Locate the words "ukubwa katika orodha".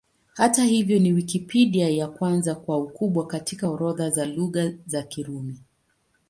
2.77-4.11